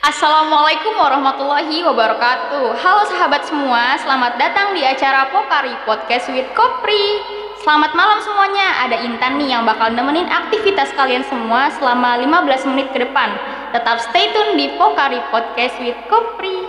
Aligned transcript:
Assalamualaikum 0.00 0.96
warahmatullahi 0.96 1.84
wabarakatuh. 1.84 2.72
Halo 2.72 3.04
sahabat 3.12 3.44
semua, 3.44 4.00
selamat 4.00 4.40
datang 4.40 4.72
di 4.72 4.80
acara 4.80 5.28
Pokari 5.28 5.76
Podcast 5.84 6.32
with 6.32 6.48
Kopri. 6.56 7.20
Selamat 7.60 7.92
malam 7.92 8.16
semuanya, 8.24 8.80
ada 8.80 8.96
Intan 9.04 9.36
nih 9.36 9.52
yang 9.52 9.68
bakal 9.68 9.92
nemenin 9.92 10.24
aktivitas 10.24 10.88
kalian 10.96 11.20
semua 11.28 11.68
selama 11.76 12.16
15 12.16 12.72
menit 12.72 12.88
ke 12.96 13.04
depan. 13.04 13.28
Tetap 13.76 14.00
stay 14.00 14.32
tune 14.32 14.56
di 14.56 14.72
Pokari 14.80 15.20
Podcast 15.28 15.76
with 15.84 16.00
Kopri. 16.08 16.64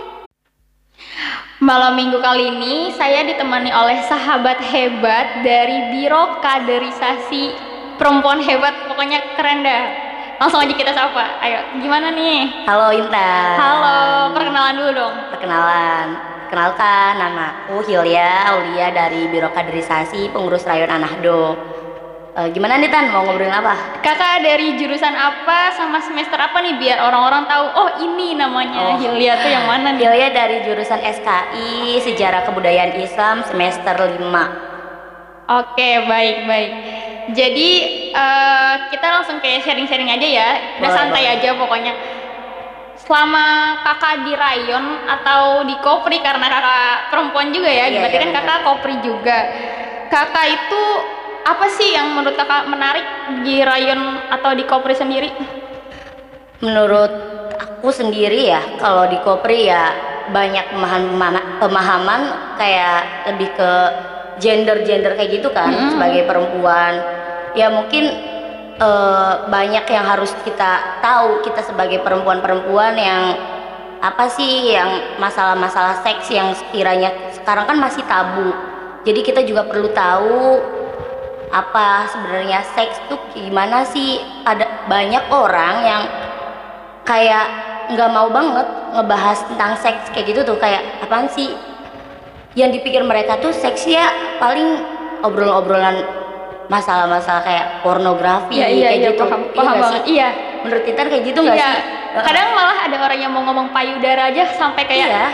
Malam 1.64 1.96
minggu 1.96 2.20
kali 2.20 2.52
ini 2.52 2.92
saya 2.92 3.24
ditemani 3.24 3.72
oleh 3.72 3.96
sahabat 4.12 4.60
hebat 4.60 5.40
dari 5.40 5.88
Biro 5.88 6.36
Kaderisasi 6.44 7.72
Perempuan 7.96 8.44
hebat, 8.44 8.92
pokoknya 8.92 9.24
keren 9.40 9.64
dah 9.64 10.11
Langsung 10.42 10.58
aja 10.58 10.74
kita 10.74 10.90
sapa. 10.90 11.38
Ayo, 11.38 11.78
gimana 11.78 12.10
nih? 12.10 12.66
Halo 12.66 12.90
Intan. 12.90 13.54
Halo, 13.54 14.34
perkenalan 14.34 14.74
dulu 14.74 14.90
dong. 14.90 15.14
Perkenalan. 15.30 16.06
Kenalkan 16.50 17.14
nama 17.14 17.62
aku 17.62 17.86
Hilya 17.86 18.50
Aulia 18.50 18.90
dari 18.90 19.30
Biro 19.30 19.54
Kaderisasi 19.54 20.34
Pengurus 20.34 20.66
Rayon 20.66 20.90
Anahdo. 20.90 21.54
E, 22.34 22.50
gimana 22.50 22.74
nih 22.82 22.90
Tan, 22.90 23.14
mau 23.14 23.22
ngobrolin 23.22 23.54
apa? 23.54 24.02
Kakak 24.02 24.42
dari 24.42 24.74
jurusan 24.82 25.14
apa 25.14 25.78
sama 25.78 26.02
semester 26.02 26.34
apa 26.34 26.58
nih 26.58 26.74
biar 26.74 26.98
orang-orang 27.06 27.46
tahu, 27.46 27.66
oh 27.78 27.90
ini 28.02 28.34
namanya 28.34 28.82
Oh. 28.82 28.98
Hilya 28.98 29.46
tuh 29.46 29.50
yang 29.54 29.70
mana 29.70 29.94
nih? 29.94 30.10
Hilya 30.10 30.28
dari 30.34 30.66
jurusan 30.66 31.06
SKI 31.06 32.02
Sejarah 32.02 32.42
Kebudayaan 32.50 32.98
Islam 32.98 33.46
semester 33.46 33.94
5. 33.94 34.18
Oke, 35.52 35.90
baik, 36.10 36.36
baik. 36.50 36.72
Jadi 37.30 37.70
eh, 38.10 38.74
kita 38.90 39.06
langsung 39.06 39.38
kayak 39.38 39.62
sharing-sharing 39.62 40.10
aja 40.10 40.26
ya. 40.26 40.48
Udah 40.82 40.90
santai 40.90 41.38
aja 41.38 41.54
pokoknya. 41.54 41.94
Selama 42.98 43.78
kakak 43.82 44.26
di 44.26 44.34
rayon 44.34 45.06
atau 45.06 45.62
di 45.66 45.74
kopri 45.82 46.18
karena 46.22 46.46
kakak 46.46 46.96
perempuan 47.14 47.50
juga 47.50 47.70
ya, 47.70 47.86
Iya, 47.90 47.98
berarti 47.98 48.16
iya, 48.18 48.22
kan 48.22 48.30
benar. 48.30 48.42
kakak 48.42 48.60
kopri 48.66 48.94
juga. 49.02 49.38
Kakak 50.10 50.46
itu 50.50 50.82
apa 51.42 51.66
sih 51.66 51.88
yang 51.94 52.14
menurut 52.14 52.38
kakak 52.38 52.70
menarik 52.70 53.06
di 53.42 53.58
rayon 53.62 53.98
atau 54.30 54.54
di 54.54 54.62
kopri 54.66 54.94
sendiri? 54.94 55.30
Menurut 56.62 57.10
aku 57.58 57.90
sendiri 57.90 58.54
ya, 58.54 58.62
kalau 58.78 59.10
di 59.10 59.18
Kopri 59.18 59.66
ya 59.66 59.90
banyak 60.30 60.70
pemahaman 60.70 61.58
pemahaman 61.58 62.20
kayak 62.54 63.26
lebih 63.34 63.50
ke 63.58 63.72
gender-gender 64.40 65.12
kayak 65.18 65.42
gitu 65.42 65.48
kan 65.52 65.72
Mm-mm. 65.72 65.92
sebagai 65.96 66.24
perempuan. 66.24 67.00
Ya 67.52 67.68
mungkin 67.68 68.08
eh, 68.78 69.32
banyak 69.48 69.84
yang 69.88 70.06
harus 70.08 70.32
kita 70.46 71.02
tahu 71.04 71.44
kita 71.44 71.60
sebagai 71.64 72.00
perempuan-perempuan 72.00 72.96
yang 72.96 73.22
apa 74.02 74.26
sih 74.26 74.74
yang 74.74 75.18
masalah-masalah 75.22 76.02
seks 76.02 76.26
yang 76.34 76.50
sekiranya 76.56 77.12
sekarang 77.36 77.68
kan 77.68 77.78
masih 77.78 78.02
tabu. 78.08 78.50
Jadi 79.02 79.20
kita 79.22 79.42
juga 79.42 79.66
perlu 79.66 79.90
tahu 79.90 80.62
apa 81.52 82.08
sebenarnya 82.10 82.64
seks 82.72 82.98
tuh 83.06 83.18
gimana 83.34 83.84
sih? 83.86 84.18
Ada 84.42 84.88
banyak 84.90 85.24
orang 85.30 85.74
yang 85.86 86.02
kayak 87.06 87.46
nggak 87.92 88.10
mau 88.14 88.30
banget 88.30 88.66
ngebahas 88.94 89.38
tentang 89.50 89.72
seks 89.78 90.10
kayak 90.14 90.26
gitu 90.34 90.40
tuh 90.46 90.56
kayak 90.58 91.02
apaan 91.02 91.26
sih 91.30 91.50
yang 92.52 92.68
dipikir 92.68 93.00
mereka 93.00 93.38
tuh 93.38 93.50
seks 93.50 93.84
ya 93.84 94.08
paling 94.36 94.80
obrolan-obrolan 95.20 95.96
masalah-masalah 96.66 97.42
kayak 97.42 97.66
pornografi 97.80 98.56
Iya, 98.56 98.68
iya, 98.68 98.86
kayak 98.86 98.96
iya, 98.96 99.08
gitu 99.10 99.22
paham, 99.22 99.40
Iya 99.42 99.52
paham 99.52 99.66
nggak 99.66 99.82
banget. 99.82 99.92
sih? 99.94 100.02
Iya. 100.12 100.28
menurut 100.62 100.82
Titan 100.84 101.06
kayak 101.10 101.24
gitu 101.26 101.38
nggak 101.42 101.56
Iya. 101.56 101.68
sih 101.68 101.82
Kadang 102.12 102.48
malah 102.52 102.78
ada 102.84 102.96
orang 103.00 103.18
yang 103.18 103.32
mau 103.32 103.42
ngomong 103.42 103.72
payudara 103.72 104.28
aja 104.28 104.44
sampai 104.52 104.84
kayak 104.84 105.08
iya 105.08 105.26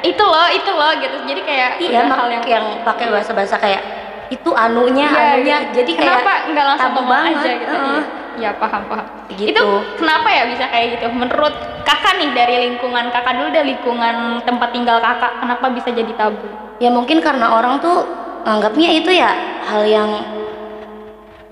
itu 0.00 0.24
loh, 0.24 0.48
itu 0.48 0.70
loh 0.70 0.92
gitu. 0.96 1.12
Jadi 1.28 1.40
kayak 1.44 1.70
iya 1.76 2.08
hal 2.08 2.28
yang 2.30 2.44
yang 2.48 2.64
pakai 2.80 3.12
bahasa-bahasa 3.12 3.60
kayak 3.60 3.82
itu 4.30 4.50
anunya 4.52 5.06
Iya, 5.06 5.22
anunya 5.34 5.56
gitu. 5.60 5.72
jadi 5.76 5.90
kayak 5.92 6.06
kenapa 6.16 6.32
nggak 6.48 6.64
langsung 6.64 6.86
tabu 6.86 6.96
ngomong 6.96 7.10
banget, 7.12 7.34
aja 7.36 7.50
gitu? 7.52 7.74
heeh. 7.74 8.02
Iya 8.32 8.50
paham 8.56 8.82
paham. 8.86 9.06
Gitu. 9.28 9.50
Itu 9.50 9.64
kenapa 9.96 10.28
ya 10.28 10.42
bisa 10.46 10.64
kayak 10.64 10.86
gitu? 10.94 11.06
Menurut 11.10 11.54
kakak 11.82 12.14
nih 12.16 12.30
dari 12.30 12.54
lingkungan 12.64 13.10
kakak 13.10 13.34
dulu 13.36 13.48
dari 13.50 13.66
lingkungan 13.70 14.16
tempat 14.40 14.68
tinggal 14.70 14.98
kakak, 14.98 15.32
kenapa 15.36 15.66
bisa 15.70 15.90
jadi 15.90 16.12
tabu? 16.14 16.46
ya 16.78 16.88
mungkin 16.88 17.20
karena 17.20 17.52
orang 17.52 17.76
tuh 17.76 18.08
anggapnya 18.42 18.88
itu 18.90 19.12
ya 19.12 19.28
hal 19.62 19.84
yang 19.84 20.08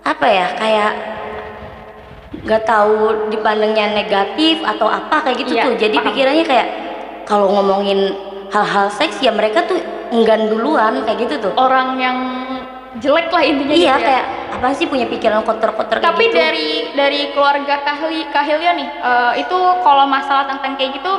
apa 0.01 0.25
ya 0.25 0.47
kayak 0.57 0.93
nggak 2.39 2.65
tahu 2.65 2.97
dipandangnya 3.29 3.93
negatif 3.95 4.61
atau 4.63 4.89
apa 4.89 5.21
kayak 5.21 5.37
gitu 5.39 5.53
Iya, 5.53 5.65
tuh 5.65 5.75
jadi 5.77 5.97
paham. 5.97 6.07
pikirannya 6.07 6.45
kayak 6.45 6.69
kalau 7.25 7.51
ngomongin 7.51 8.17
hal-hal 8.49 8.89
seks 8.89 9.21
ya 9.21 9.29
mereka 9.29 9.65
tuh 9.65 9.77
enggan 10.09 10.49
duluan 10.49 11.05
kayak 11.05 11.29
gitu 11.29 11.35
tuh 11.43 11.53
Orang 11.55 12.01
yang 12.01 12.17
jelek 12.99 13.29
lah 13.31 13.43
intinya 13.43 13.75
iya 13.75 13.95
gitu 13.95 14.03
ya. 14.03 14.07
kayak 14.07 14.25
apa 14.59 14.69
sih 14.75 14.87
punya 14.91 15.07
pikiran 15.07 15.47
kotor-kotor 15.47 16.03
Tapi 16.03 16.25
gitu 16.29 16.35
dari 16.35 16.69
dari 16.99 17.21
keluarga 17.31 17.85
Kahli 17.87 18.27
Kahilya 18.33 18.73
nih, 18.75 18.89
eh, 18.91 19.33
itu 19.47 19.59
kalau 19.87 20.05
masalah 20.11 20.51
tentang 20.51 20.75
kayak 20.75 20.99
gitu 20.99 21.13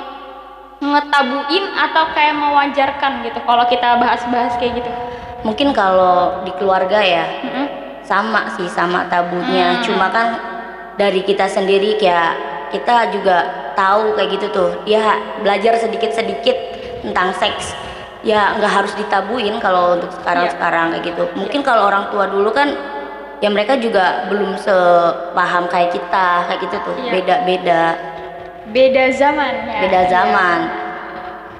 ngetabuin 0.80 1.66
atau 1.76 2.04
kayak 2.16 2.36
mewajarkan 2.40 3.12
gitu 3.28 3.40
kalau 3.44 3.64
kita 3.68 4.00
bahas-bahas 4.00 4.56
kayak 4.56 4.80
gitu. 4.80 4.92
mungkin 5.40 5.72
kalau 5.72 6.44
di 6.44 6.52
keluarga 6.56 7.00
ya 7.00 7.24
Mm-mm. 7.44 7.66
sama 8.04 8.52
sih 8.60 8.68
sama 8.68 9.08
tabunya 9.08 9.80
Hmm. 9.80 9.84
cuma 9.88 10.08
kan 10.12 10.28
dari 11.00 11.24
kita 11.24 11.48
sendiri 11.48 11.96
kayak 11.96 12.36
kita 12.76 13.08
juga 13.16 13.38
tahu 13.76 14.20
kayak 14.20 14.30
gitu 14.36 14.48
tuh 14.52 14.72
dia 14.84 15.16
belajar 15.40 15.80
sedikit-sedikit 15.80 16.56
tentang 17.08 17.32
seks 17.36 17.72
ya 18.22 18.52
nggak 18.54 18.74
harus 18.74 18.94
ditabuin 18.94 19.58
kalau 19.58 19.96
untuk 19.96 20.12
sekarang-sekarang 20.14 20.92
kayak 20.92 21.04
gitu 21.08 21.24
mungkin 21.34 21.62
kalau 21.62 21.88
orang 21.88 22.12
tua 22.12 22.28
dulu 22.28 22.52
kan 22.52 22.76
ya 23.40 23.48
mereka 23.48 23.80
juga 23.80 24.28
belum 24.28 24.60
sepaham 24.60 25.72
kayak 25.72 25.96
kita 25.96 26.28
kayak 26.46 26.60
gitu 26.60 26.76
tuh 26.84 26.96
Iya. 26.98 27.12
beda-beda 27.16 27.84
Beda 28.70 29.04
zaman 29.10 29.54
ya. 29.66 29.80
beda 29.82 30.02
Iya. 30.02 30.10
zaman 30.10 30.60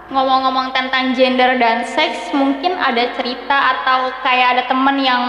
Ngomong-ngomong 0.10 0.74
tentang 0.74 1.14
gender 1.14 1.62
dan 1.62 1.86
seks, 1.86 2.34
mungkin 2.34 2.74
ada 2.74 3.14
cerita 3.14 3.54
atau 3.78 4.10
kayak 4.20 4.58
ada 4.58 4.64
temen 4.66 4.98
yang 4.98 5.22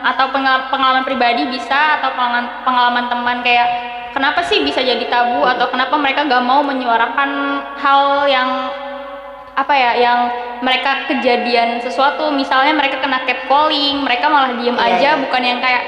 atau 0.00 0.30
pengal- 0.30 0.70
pengalaman 0.70 1.02
pribadi 1.02 1.50
bisa 1.50 1.98
atau 1.98 2.14
pengalaman 2.14 2.46
pengalaman 2.62 3.04
teman 3.10 3.36
kayak 3.42 3.66
kenapa 4.14 4.40
sih 4.40 4.62
bisa 4.62 4.80
jadi 4.80 5.02
tabu 5.06 5.42
atau 5.42 5.66
kenapa 5.66 5.98
mereka 5.98 6.24
gak 6.24 6.40
mau 6.40 6.62
menyuarakan 6.62 7.30
hal 7.74 8.24
yang 8.24 8.70
apa 9.52 9.74
ya 9.74 9.92
yang 9.98 10.18
mereka 10.60 11.08
kejadian 11.08 11.80
sesuatu 11.80 12.28
misalnya 12.30 12.72
mereka 12.72 13.00
kena 13.00 13.24
catcalling 13.24 14.00
mereka 14.00 14.28
malah 14.28 14.52
diem 14.54 14.74
Iya, 14.74 14.86
aja 14.92 15.10
iya. 15.12 15.20
bukan 15.20 15.42
yang 15.42 15.58
kayak 15.58 15.84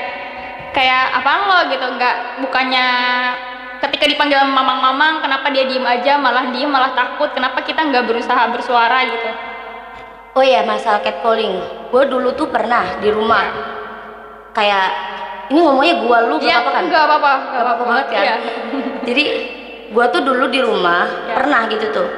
kayak 0.73 1.05
apaan 1.13 1.43
lo 1.45 1.59
gitu 1.69 1.87
nggak 1.87 2.17
bukannya 2.41 2.87
ketika 3.83 4.05
dipanggil 4.09 4.41
mamang-mamang 4.43 5.21
kenapa 5.21 5.53
dia 5.53 5.69
diem 5.69 5.85
aja 5.85 6.17
malah 6.17 6.49
diem 6.49 6.71
malah 6.71 6.97
takut 6.97 7.29
kenapa 7.31 7.61
kita 7.61 7.83
nggak 7.83 8.09
berusaha 8.09 8.43
bersuara 8.49 9.05
gitu 9.05 9.29
oh 10.33 10.41
ya 10.41 10.65
masalah 10.65 11.01
catcalling 11.01 11.61
gue 11.93 12.03
dulu 12.09 12.33
tuh 12.33 12.49
pernah 12.49 12.97
di 12.99 13.13
rumah 13.13 13.45
kayak 14.53 14.89
ini 15.51 15.61
ngomongnya 15.61 15.95
gua 16.01 16.19
lu 16.25 16.37
gak 16.37 16.45
Iya, 16.45 16.57
apa-apa 16.57 16.71
kan 16.73 16.83
nggak 16.89 17.05
apa-apa 17.05 17.33
nggak 17.33 17.53
Gak 17.53 17.61
apa-apa 17.61 17.83
banget 17.85 18.07
kan? 18.09 18.23
Iya. 18.25 18.37
Jadi 19.05 19.25
gua 19.93 20.05
tuh 20.09 20.23
dulu 20.25 20.45
di 20.49 20.61
rumah 20.61 21.05
Ya. 21.29 21.35
pernah 21.37 21.61
gitu 21.69 21.87
tuh 21.93 22.09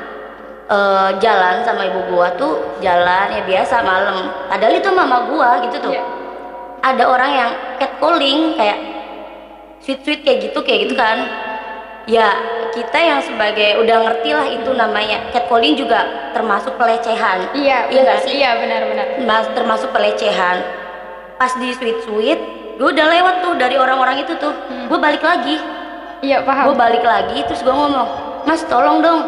eh, 0.68 1.10
jalan 1.20 1.64
sama 1.64 1.88
ibu 1.88 2.00
gua 2.08 2.32
tuh 2.34 2.78
jalan 2.80 3.32
ya 3.32 3.42
biasa 3.44 3.84
malam. 3.84 4.30
Padahal 4.48 4.74
itu 4.76 4.88
mama 4.92 5.28
gua 5.28 5.60
gitu 5.64 5.76
tuh. 5.80 5.92
Iya. 5.92 6.04
Ada 6.84 7.04
orang 7.08 7.30
yang 7.32 7.50
catcalling 7.80 8.60
kayak 8.60 8.78
sweet 9.80 10.00
sweet 10.04 10.20
kayak 10.24 10.50
gitu 10.50 10.58
kayak 10.60 10.88
gitu 10.88 10.94
kan. 10.96 11.18
Ya 12.04 12.36
kita 12.76 13.00
yang 13.00 13.20
sebagai 13.24 13.80
udah 13.80 13.96
ngerti 14.04 14.30
lah 14.36 14.44
itu 14.44 14.70
namanya 14.76 15.32
catcalling 15.32 15.72
juga 15.72 16.30
termasuk 16.36 16.76
pelecehan. 16.76 17.48
iya 17.56 17.88
Iya 17.88 18.02
benar. 18.04 18.16
sih? 18.20 18.32
iya 18.36 18.50
benar-benar 18.60 19.06
Mas 19.24 19.48
termasuk 19.56 19.88
pelecehan. 19.88 20.60
Pas 21.40 21.50
di 21.56 21.72
sweet 21.72 22.04
sweet, 22.04 22.40
gue 22.76 22.88
udah 22.92 23.06
lewat 23.08 23.34
tuh 23.40 23.56
dari 23.56 23.80
orang-orang 23.80 24.20
itu 24.20 24.36
tuh. 24.36 24.52
Hmm. 24.52 24.86
Gue 24.92 25.00
balik 25.00 25.24
lagi 25.24 25.56
iya 26.24 26.40
gue 26.40 26.48
paham 26.48 26.72
balik 26.72 27.04
lagi 27.04 27.44
terus 27.44 27.60
gue 27.60 27.68
ngomong 27.70 28.08
mas 28.48 28.64
tolong 28.64 29.04
dong 29.04 29.20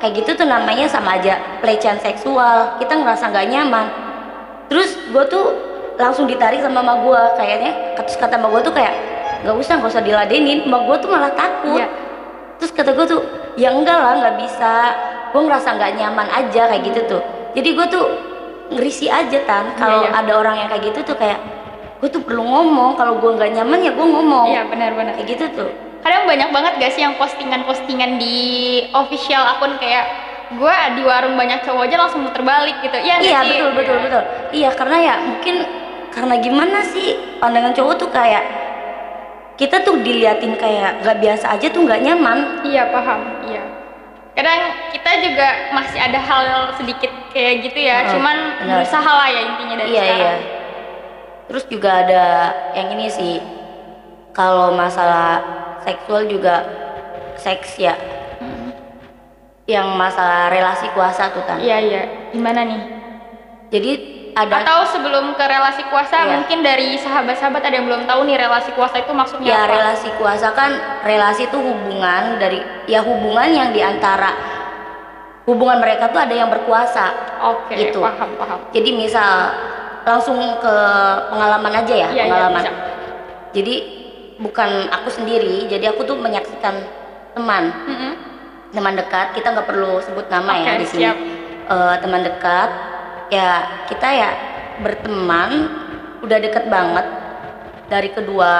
kayak 0.00 0.12
gitu 0.22 0.30
tuh 0.36 0.46
namanya 0.46 0.86
sama 0.88 1.16
aja 1.16 1.40
pelecehan 1.60 2.00
seksual. 2.00 2.76
Kita 2.80 2.96
ngerasa 2.96 3.32
nggak 3.32 3.46
nyaman. 3.48 3.86
Terus 4.68 4.96
gue 5.10 5.24
tuh 5.30 5.46
langsung 5.96 6.28
ditarik 6.28 6.60
sama 6.60 6.84
mama 6.84 7.00
gue 7.00 7.22
kayaknya 7.40 7.96
terus 7.96 8.20
kata 8.20 8.36
mama 8.36 8.60
gue 8.60 8.68
tuh 8.68 8.74
kayak 8.76 8.94
nggak 9.44 9.56
usah 9.56 9.80
nggak 9.80 9.92
usah 9.92 10.04
diladenin. 10.04 10.68
Mama 10.68 10.84
gue 10.92 10.96
tuh 11.00 11.10
malah 11.10 11.32
takut. 11.32 11.80
Iya. 11.80 11.88
terus 12.56 12.72
kata 12.72 12.96
gue 12.96 13.04
tuh 13.04 13.20
ya 13.60 13.68
enggak 13.68 13.98
lah 14.00 14.14
nggak 14.20 14.36
bisa. 14.40 14.74
Gue 15.32 15.40
ngerasa 15.44 15.68
nggak 15.76 15.92
nyaman 16.00 16.28
aja 16.32 16.62
kayak 16.72 16.82
gitu 16.88 17.00
tuh. 17.16 17.22
Jadi 17.56 17.68
gue 17.72 17.86
tuh 17.88 18.04
ngerisi 18.72 19.06
aja 19.08 19.38
tan. 19.44 19.72
Kalau 19.76 20.08
iya. 20.08 20.12
ada 20.12 20.32
orang 20.36 20.56
yang 20.64 20.68
kayak 20.72 20.92
gitu 20.92 21.12
tuh 21.12 21.16
kayak 21.16 21.40
gue 22.00 22.08
tuh 22.12 22.20
perlu 22.20 22.44
ngomong. 22.44 22.96
Kalau 22.96 23.16
gue 23.20 23.30
nggak 23.32 23.50
nyaman 23.60 23.78
ya 23.80 23.92
gue 23.92 24.06
ngomong. 24.08 24.46
Iya 24.52 24.62
benar-benar 24.68 25.16
kayak 25.16 25.28
gitu 25.36 25.46
tuh 25.52 25.85
kadang 26.06 26.22
banyak 26.22 26.50
banget 26.54 26.72
gak 26.78 26.92
sih 26.94 27.02
yang 27.02 27.18
postingan-postingan 27.18 28.22
di 28.22 28.36
official 28.94 29.42
akun 29.42 29.74
kayak 29.82 30.06
gue 30.54 30.76
di 30.94 31.02
warung 31.02 31.34
banyak 31.34 31.66
cowok 31.66 31.90
aja 31.90 31.96
langsung 31.98 32.22
muter 32.22 32.46
balik 32.46 32.78
gitu. 32.78 32.94
Iya 32.94 33.18
iya 33.18 33.38
sih? 33.42 33.58
betul 33.58 33.70
betul 33.74 33.96
betul. 34.06 34.22
Iya 34.54 34.70
karena 34.78 34.96
ya 35.02 35.14
mungkin 35.18 35.54
karena 36.14 36.34
gimana 36.38 36.78
sih 36.86 37.18
pandangan 37.42 37.74
cowok 37.74 37.94
tuh 37.98 38.10
kayak 38.14 38.44
kita 39.58 39.82
tuh 39.82 39.98
diliatin 39.98 40.54
kayak 40.54 41.02
gak 41.02 41.18
biasa 41.18 41.58
aja 41.58 41.66
tuh 41.66 41.82
nggak 41.82 41.98
nyaman. 42.06 42.62
Iya 42.62 42.94
paham. 42.94 43.20
Iya. 43.50 43.62
Kadang 44.38 44.60
kita 44.94 45.10
juga 45.26 45.48
masih 45.74 45.98
ada 45.98 46.20
hal 46.22 46.44
sedikit 46.78 47.10
kayak 47.34 47.66
gitu 47.66 47.82
ya 47.82 48.04
Heeh, 48.06 48.12
cuman 48.14 48.36
benar. 48.62 48.74
berusaha 48.78 49.10
lah 49.10 49.28
ya 49.32 49.40
intinya 49.42 49.74
dari 49.82 49.90
iya 49.90 50.02
sekarang. 50.06 50.20
iya. 50.22 50.34
Terus 51.50 51.64
juga 51.66 51.90
ada 52.06 52.24
yang 52.78 52.88
ini 52.94 53.06
sih 53.10 53.34
kalau 54.30 54.76
masalah 54.76 55.40
seksual 55.86 56.26
juga 56.26 56.54
seks 57.38 57.78
ya. 57.78 57.94
Yang 59.66 59.88
masalah 59.98 60.50
relasi 60.50 60.86
kuasa 60.94 61.30
tuh 61.34 61.42
kan 61.46 61.58
iya 61.58 61.78
iya. 61.82 62.02
Gimana 62.30 62.62
nih? 62.62 62.80
Jadi 63.70 63.92
ada 64.36 64.62
atau 64.62 64.84
sebelum 64.84 65.32
ke 65.32 65.44
relasi 65.48 65.82
kuasa 65.88 66.28
Iya. 66.28 66.38
mungkin 66.38 66.60
dari 66.60 67.00
sahabat-sahabat 67.00 67.62
ada 67.66 67.74
yang 67.80 67.88
belum 67.88 68.04
tahu 68.04 68.28
nih 68.28 68.36
relasi 68.36 68.70
kuasa 68.76 69.00
itu 69.00 69.10
maksudnya 69.16 69.48
ya 69.48 69.64
apa? 69.64 69.72
relasi 69.72 70.08
kuasa 70.20 70.52
kan 70.52 70.70
relasi 71.08 71.48
itu 71.48 71.56
hubungan 71.56 72.36
dari 72.36 72.60
ya 72.84 73.00
hubungan 73.00 73.48
yang 73.48 73.72
di 73.72 73.80
antara 73.80 74.36
hubungan 75.48 75.80
mereka 75.80 76.12
tuh 76.12 76.20
ada 76.20 76.34
yang 76.36 76.52
berkuasa. 76.52 77.06
Oke 77.42 77.74
gitu. 77.80 78.02
paham 78.04 78.36
paham. 78.36 78.60
Jadi 78.76 78.90
misal 78.92 79.50
langsung 80.06 80.38
ke 80.62 80.74
pengalaman 81.34 81.72
aja 81.82 81.94
ya 82.06 82.08
iya, 82.14 82.24
pengalaman. 82.30 82.62
bisa. 82.62 82.72
jadi 83.50 83.74
bukan 84.36 84.92
aku 84.92 85.08
sendiri 85.08 85.64
jadi 85.66 85.92
aku 85.92 86.04
tuh 86.04 86.16
menyaksikan 86.20 86.76
teman. 87.32 87.72
Mm-mm. 87.88 88.12
teman 88.74 88.92
dekat 88.92 89.32
kita 89.32 89.56
nggak 89.56 89.68
perlu 89.68 90.04
sebut 90.04 90.28
nama 90.28 90.52
ya 90.60 90.76
Oke, 90.76 90.82
di 90.84 90.86
sini. 90.88 91.00
siap. 91.06 91.16
Eh, 91.66 91.94
teman 92.04 92.20
dekat 92.20 92.70
ya 93.32 93.50
kita 93.88 94.08
ya 94.12 94.30
berteman 94.84 95.50
udah 96.20 96.38
deket 96.38 96.68
banget 96.68 97.06
dari 97.88 98.10
kedua 98.12 98.52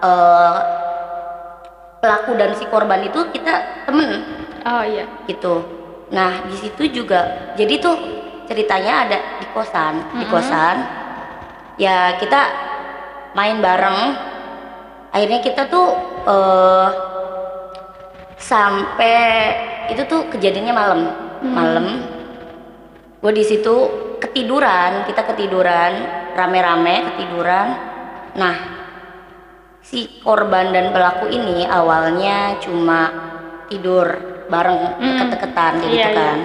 eh, 0.00 0.56
pelaku 2.00 2.32
dan 2.40 2.56
si 2.56 2.64
korban 2.72 3.04
itu 3.04 3.20
kita 3.30 3.84
temen. 3.84 4.10
Oh 4.64 4.84
iya. 4.86 5.04
Gitu. 5.28 5.54
Nah 6.08 6.48
di 6.48 6.56
situ 6.56 6.88
juga 6.88 7.52
jadi 7.52 7.76
tuh 7.82 7.96
ceritanya 8.48 9.04
ada 9.04 9.18
di 9.42 9.46
kosan. 9.52 9.94
Di 10.16 10.24
Mm-mm. 10.24 10.32
kosan 10.32 10.76
ya 11.76 12.16
kita 12.16 12.40
main 13.36 13.60
bareng 13.60 13.98
akhirnya 15.12 15.40
kita 15.40 15.68
tuh 15.68 15.86
eh 16.24 16.88
sampai 18.36 19.20
itu 19.88 20.02
tuh 20.04 20.26
kejadiannya 20.28 20.74
malam 20.74 21.00
Hmm. 21.42 21.54
malam 21.58 21.86
gue 23.18 23.32
di 23.34 23.42
situ 23.42 23.74
ketiduran 24.18 25.06
kita 25.06 25.26
ketiduran 25.26 25.92
rame-rame 26.34 27.02
ketiduran 27.12 27.68
nah 28.34 28.56
si 29.82 30.22
korban 30.22 30.70
dan 30.70 30.94
pelaku 30.94 31.26
ini 31.26 31.66
awalnya 31.66 32.62
cuma 32.62 33.10
tidur 33.66 34.06
bareng 34.46 35.02
Hmm. 35.02 35.02
deket-deketan 35.02 35.72
Iya, 35.78 35.86
gitu 35.86 35.98
iya. 35.98 36.10
kan 36.14 36.38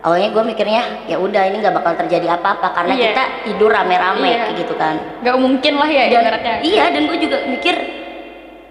awalnya 0.00 0.32
gue 0.32 0.42
mikirnya 0.46 0.82
ya 1.04 1.16
udah 1.16 1.42
ini 1.44 1.60
nggak 1.60 1.76
bakal 1.76 1.92
terjadi 1.96 2.34
apa-apa 2.34 2.72
karena 2.72 2.92
Iya. 2.96 3.04
kita 3.12 3.24
tidur 3.44 3.70
rame-rame 3.70 4.24
Iya. 4.26 4.38
kayak 4.42 4.56
gitu 4.58 4.74
kan. 4.74 4.94
Nggak 5.20 5.36
mungkin 5.36 5.72
lah 5.76 5.90
ya 5.90 6.04
dan 6.08 6.22
ibaratnya. 6.24 6.54
iya 6.64 6.84
dan 6.88 7.02
gue 7.04 7.18
juga 7.20 7.36
mikir 7.44 7.74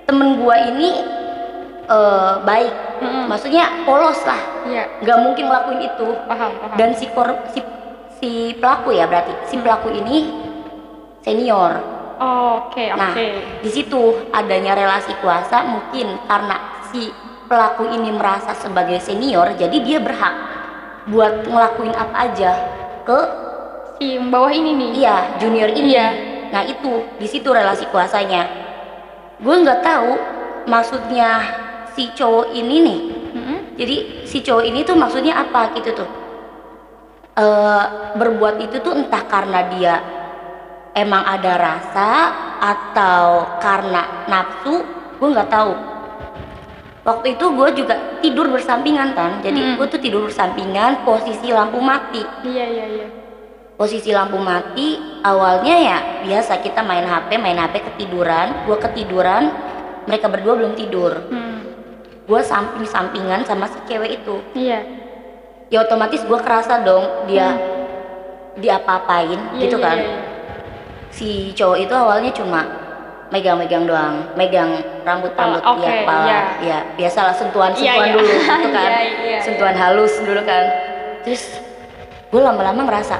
temen 0.05 0.29
gue 0.37 0.55
ini 0.73 0.89
eh, 1.85 2.33
baik. 2.41 2.73
Mm-mm. 2.99 3.25
maksudnya 3.31 3.85
polos 3.87 4.19
lah. 4.25 4.41
Iya. 4.67 4.83
Nggak 4.99 5.17
mungkin 5.23 5.43
ngelakuin 5.47 5.81
itu. 5.81 6.07
Paham 6.27 6.51
paham. 6.51 6.75
Dan 6.75 6.89
si 6.93 7.05
kor 7.09 7.29
si, 7.49 7.59
si 8.19 8.29
pelaku 8.53 8.91
ya 8.91 9.05
berarti 9.05 9.31
si 9.47 9.55
pelaku 9.55 9.93
ini 9.93 10.17
senior. 11.21 11.73
Oh, 12.19 12.67
oke 12.67 12.83
nah 12.99 13.15
oke. 13.15 13.27
di 13.63 13.69
situ 13.71 14.27
adanya 14.35 14.75
relasi 14.75 15.15
kuasa 15.23 15.63
mungkin 15.63 16.19
karena 16.27 16.83
si 16.91 17.07
pelaku 17.47 17.87
ini 17.87 18.11
merasa 18.11 18.51
sebagai 18.51 18.99
senior 18.99 19.55
jadi 19.55 19.71
dia 19.79 20.03
berhak 20.03 20.35
buat 21.09 21.45
ngelakuin 21.45 21.93
apa 21.97 22.15
aja 22.29 22.51
ke 23.03 23.19
si 23.97 24.15
yang 24.15 24.29
bawah 24.29 24.53
ini 24.53 24.71
nih. 24.77 24.89
Iya 25.03 25.15
junior 25.41 25.69
ini. 25.73 25.89
Iya. 25.93 26.07
nah 26.49 26.65
itu 26.65 27.05
di 27.21 27.29
situ 27.29 27.53
relasi 27.53 27.85
kuasanya. 27.93 28.49
Gue 29.37 29.53
nggak 29.61 29.85
tahu 29.85 30.11
maksudnya 30.65 31.29
si 31.93 32.09
cowok 32.17 32.53
ini 32.57 32.75
nih. 32.81 32.99
Mm-mm. 33.29 33.59
jadi 33.77 34.25
si 34.25 34.41
cowok 34.41 34.65
ini 34.65 34.81
tuh 34.81 34.97
maksudnya 34.97 35.45
apa 35.45 35.77
gitu 35.77 35.93
tuh? 35.93 36.09
Eh 37.37 37.85
berbuat 38.17 38.57
itu 38.65 38.81
tuh 38.81 38.97
entah 38.97 39.21
karena 39.29 39.69
dia 39.69 39.95
emang 40.97 41.21
ada 41.21 41.53
rasa 41.53 42.09
atau 42.59 43.45
karena 43.61 44.25
nafsu 44.25 44.81
gue 45.21 45.29
nggak 45.29 45.51
tahu 45.51 45.71
waktu 46.99 47.33
itu 47.33 47.45
gue 47.49 47.69
juga 47.75 47.95
tidur 48.19 48.47
bersampingan 48.47 49.13
kan 49.13 49.39
jadi 49.39 49.55
Mm. 49.55 49.73
gue 49.75 49.87
tuh 49.87 49.97
tidur 49.97 50.21
bersampingan 50.23 51.01
posisi 51.01 51.49
lampu 51.49 51.79
mati. 51.79 52.21
Iya 52.43 52.65
iya 52.65 52.85
iya. 52.87 53.07
Posisi 53.73 54.11
lampu 54.11 54.35
mati 54.35 54.93
awalnya 55.23 55.75
ya 55.79 55.97
biasa 56.21 56.59
kita 56.59 56.83
main 56.83 57.03
HP 57.03 57.39
main 57.39 57.55
HP 57.55 57.79
ketiduran. 57.85 58.67
Gue 58.67 58.75
ketiduran 58.75 59.49
mereka 60.03 60.27
berdua 60.27 60.53
belum 60.55 60.73
tidur. 60.73 61.13
Hmm. 61.27 61.47
gue 62.29 62.41
samping 62.45 62.85
sampingan 62.85 63.41
sama 63.41 63.65
si 63.65 63.81
cewek 63.85 64.21
itu. 64.21 64.37
Iya. 64.53 64.85
Ya 65.67 65.81
otomatis 65.81 66.21
gue 66.21 66.37
kerasa 66.37 66.77
dong 66.79 67.25
dia 67.25 67.57
diapa-apain 68.53 69.39
Iya, 69.55 69.61
gitu 69.61 69.77
iya, 69.77 69.85
kan. 69.85 69.97
iya, 69.97 70.05
iya. 70.05 70.19
si 71.09 71.29
cowok 71.53 71.77
itu 71.79 71.93
awalnya 71.95 72.29
cuma 72.29 72.61
megang-megang 73.29 73.85
doang 73.85 74.25
megang 74.33 74.81
rambut-rambut 75.05 75.61
Kepala, 75.61 75.77
dia 75.77 75.85
oke, 75.85 75.99
kepala. 76.01 76.23
iya. 76.25 76.39
ya 76.59 76.77
biasalah 76.97 77.33
sentuhan-sentuhan 77.33 77.97
Iya, 78.01 78.09
iya. 78.09 78.13
dulu 78.17 78.25
gitu 78.41 78.69
kan. 78.73 78.89
Iya, 78.89 78.99
iya, 79.21 79.39
sentuhan 79.45 79.75
halus 79.77 80.13
dulu 80.19 80.41
kan. 80.41 80.63
Terus 81.21 81.43
gue 82.29 82.41
lama-lama 82.41 82.81
ngerasa 82.85 83.17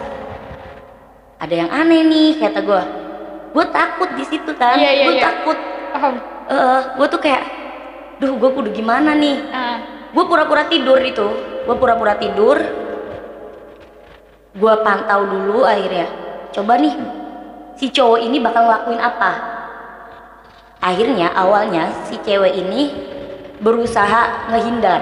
ada 1.40 1.54
yang 1.56 1.70
aneh 1.70 2.02
nih 2.04 2.30
kata 2.38 2.60
gue 2.60 2.82
gue 3.50 3.66
takut 3.70 4.10
di 4.14 4.26
situ 4.26 4.52
kan 4.54 4.78
Iya, 4.78 4.90
iya, 4.92 5.04
gue 5.06 5.16
iya. 5.16 5.24
takut. 5.30 5.58
Eh 6.50 6.82
gue 6.98 7.08
tuh 7.08 7.22
kayak 7.22 7.44
duh 8.18 8.34
gue 8.34 8.50
kudu 8.50 8.70
gimana 8.74 9.14
nih? 9.14 9.38
Ah. 9.50 9.78
Gue 10.10 10.26
pura-pura 10.26 10.66
tidur 10.66 10.98
itu 11.00 11.28
gue 11.64 11.76
pura-pura 11.78 12.18
tidur. 12.18 12.58
Gue 14.52 14.74
pantau 14.82 15.22
dulu 15.24 15.62
akhirnya. 15.64 16.10
Coba 16.50 16.82
nih 16.82 16.98
si 17.78 17.94
cowok 17.94 18.20
ini 18.20 18.42
bakal 18.42 18.66
ngelakuin 18.66 18.98
apa 19.00 19.32
akhirnya 20.80 21.32
awalnya 21.36 21.92
si 22.08 22.16
cewek 22.24 22.56
ini 22.56 22.92
berusaha 23.60 24.52
ngehindar. 24.52 25.02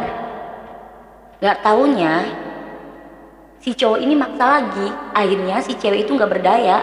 Nggak 1.38 1.57
taunya 1.62 2.13
si 3.62 3.74
cowok 3.77 4.00
ini 4.01 4.13
maksa 4.17 4.46
lagi. 4.62 4.88
Akhirnya 5.13 5.62
si 5.62 5.77
cewek 5.77 6.05
itu 6.05 6.12
nggak 6.17 6.31
berdaya. 6.34 6.77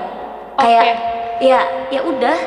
Kayak 0.54 0.84
ya 1.42 1.60
ya 1.90 2.00
udah. 2.06 2.38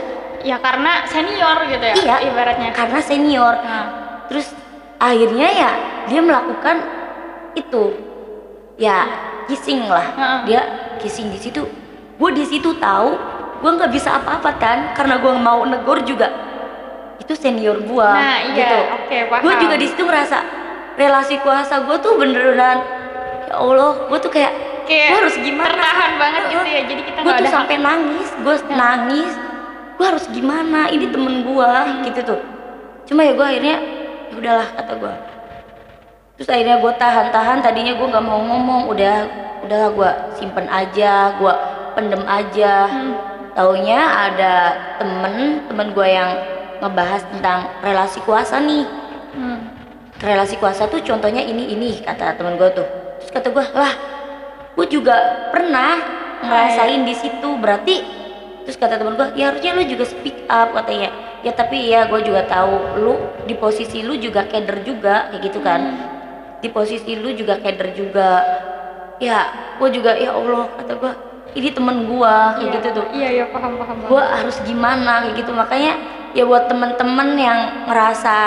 Ya 0.47 0.55
karena 0.63 1.03
senior 1.11 1.57
gitu 1.67 1.83
ya 1.83 1.95
Iya. 1.97 2.15
ibaratnya. 2.31 2.69
karena 2.71 2.99
senior. 3.03 3.55
Nah. 3.59 3.85
Terus 4.31 4.47
akhirnya 4.95 5.47
ya 5.51 5.71
dia 6.07 6.21
melakukan 6.23 6.77
itu. 7.59 7.91
Ya 8.79 9.03
kissing 9.51 9.83
lah. 9.89 10.07
Heeh. 10.15 10.39
dia 10.47 10.61
kissing 11.03 11.27
di 11.33 11.39
situ. 11.41 11.67
Gue 12.17 12.31
di 12.33 12.47
situ 12.47 12.71
tahu 12.79 13.13
gue 13.57 13.71
nggak 13.73 13.91
bisa 13.91 14.09
apa-apa 14.21 14.51
kan 14.61 14.77
karena 14.93 15.17
gue 15.21 15.33
mau 15.37 15.65
negor 15.65 16.01
juga. 16.05 16.29
Itu 17.17 17.33
senior 17.35 17.83
gue 17.83 18.07
nah 18.07 18.39
iya 18.39 18.55
gitu. 18.55 18.77
paham. 19.27 19.43
gue 19.43 19.53
juga 19.59 19.75
di 19.75 19.87
situ 19.89 20.01
merasa 20.07 20.37
relasi 20.95 21.35
kuasa 21.43 21.83
gue 21.83 21.97
tuh 21.99 22.15
beneran 22.15 22.77
ya 23.49 23.57
allah 23.57 24.07
gue 24.07 24.19
tuh 24.21 24.31
kayak 24.31 24.53
kayak 24.87 25.11
gue 25.11 25.19
harus 25.27 25.35
gimana? 25.35 25.75
tertahan 25.75 26.11
banget 26.15 26.43
gitu 26.55 26.63
ya 26.63 26.81
jadi 26.87 27.01
kita 27.03 27.19
gue 27.19 27.31
tuh 27.31 27.41
ada 27.43 27.49
sampai 27.51 27.75
nangis 27.81 28.27
gue 28.37 28.55
nangis. 28.71 29.33
Gue 29.97 30.05
harus 30.05 30.29
gimana? 30.29 30.93
Ini 30.93 31.09
temen 31.09 31.41
gue 31.41 31.71
gitu 32.05 32.21
tuh. 32.21 32.37
Cuma 33.09 33.25
ya 33.25 33.33
gue 33.33 33.41
akhirnya 33.49 33.75
ya 34.29 34.35
udahlah 34.37 34.67
kata 34.77 34.93
gue 34.99 35.13
terus 36.37 36.53
akhirnya 36.53 36.77
gue 36.77 36.93
tahan-tahan 37.01 37.57
tadinya 37.65 37.97
gue 37.97 38.07
nggak 38.13 38.25
mau 38.29 38.37
ngomong 38.45 38.93
udah 38.93 39.17
udah 39.65 39.83
gue 39.89 40.11
simpen 40.37 40.69
aja 40.69 41.33
gue 41.41 41.53
pendem 41.97 42.21
aja. 42.29 42.85
Hmm. 42.85 43.36
Taunya 43.57 43.97
ada 44.29 44.53
temen 45.01 45.65
temen 45.65 45.87
gue 45.97 46.05
yang 46.05 46.29
ngebahas 46.77 47.25
tentang 47.33 47.59
relasi 47.81 48.21
kuasa 48.21 48.61
nih. 48.61 48.85
Hmm. 49.37 49.59
relasi 50.17 50.57
kuasa 50.57 50.89
tuh 50.89 51.05
contohnya 51.05 51.45
ini 51.45 51.69
ini 51.73 52.01
kata 52.01 52.37
temen 52.37 52.57
gue 52.57 52.69
tuh. 52.73 52.85
Terus 53.21 53.31
kata 53.33 53.49
gue 53.49 53.65
lah 53.73 53.93
gue 54.77 54.85
juga 54.93 55.13
pernah 55.49 55.97
ngerasain 56.41 57.01
di 57.01 57.13
situ 57.17 57.49
berarti 57.57 58.01
terus 58.65 58.77
kata 58.77 58.97
temen 58.97 59.13
gue 59.13 59.37
ya 59.37 59.53
harusnya 59.53 59.77
lu 59.77 59.83
juga 59.89 60.05
speak 60.05 60.45
up 60.49 60.73
katanya. 60.77 61.09
Ya 61.41 61.53
tapi 61.53 61.85
ya 61.89 62.09
gue 62.09 62.21
juga 62.21 62.45
tahu 62.49 63.01
lu 63.01 63.13
di 63.45 63.53
posisi 63.57 64.01
lu 64.05 64.17
juga 64.17 64.45
keder 64.45 64.85
juga 64.85 65.33
kayak 65.33 65.41
gitu 65.49 65.59
kan. 65.61 65.81
Di 66.61 66.69
posisi 66.73 67.13
lu 67.17 67.33
juga 67.33 67.61
keder 67.61 67.93
juga. 67.93 68.41
Ya 69.21 69.49
gue 69.77 69.89
juga 69.93 70.17
ya 70.17 70.33
Allah 70.33 70.65
kata 70.81 70.93
gue 70.97 71.13
ini 71.57 71.73
temen 71.73 72.05
gue 72.05 72.35
kayak 72.53 72.61
Iya. 72.61 72.73
gitu 72.77 72.87
tuh. 72.93 73.05
Iya 73.09 73.29
iya 73.33 73.45
paham 73.49 73.81
paham. 73.81 73.97
gue 74.05 74.21
harus 74.21 74.57
gimana 74.61 75.25
kayak 75.25 75.35
gitu. 75.41 75.51
Makanya 75.57 75.93
ya 76.37 76.43
buat 76.45 76.69
temen-temen 76.69 77.29
yang 77.33 77.59
ngerasa 77.89 78.37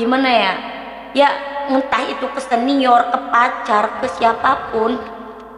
gimana 0.00 0.28
ya? 0.32 0.52
Ya 1.12 1.28
entah 1.68 2.02
itu 2.08 2.24
ke 2.24 2.40
senior 2.40 3.12
ke 3.12 3.18
pacar 3.28 4.00
ke 4.00 4.06
siapa 4.16 4.72
pun 4.72 4.96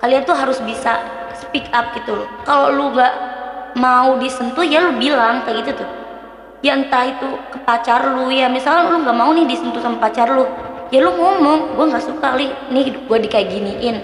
kalian 0.03 0.27
tuh 0.27 0.35
harus 0.35 0.59
bisa 0.67 0.99
speak 1.39 1.71
up 1.71 1.95
gitu 1.95 2.19
loh. 2.19 2.29
Kalau 2.43 2.75
lu 2.75 2.91
nggak 2.91 3.15
mau 3.79 4.19
disentuh 4.19 4.67
ya 4.67 4.83
lu 4.91 4.99
bilang 4.99 5.47
kayak 5.47 5.63
gitu 5.63 5.79
tuh. 5.79 5.89
Ya 6.63 6.75
entah 6.75 7.07
itu 7.07 7.27
ke 7.55 7.59
pacar 7.63 8.03
lu 8.11 8.35
ya 8.35 8.51
misalnya 8.51 8.91
lu 8.91 9.07
nggak 9.07 9.15
mau 9.17 9.31
nih 9.31 9.47
disentuh 9.47 9.79
sama 9.79 10.03
pacar 10.03 10.27
lu 10.27 10.47
ya 10.91 10.99
lu 10.99 11.15
ngomong 11.15 11.79
gue 11.79 11.85
nggak 11.87 12.03
suka 12.03 12.35
li. 12.35 12.51
Nih 12.75 12.91
hidup 12.91 13.07
gue 13.07 13.19
di 13.23 13.29
kayak 13.31 13.47
giniin 13.47 13.97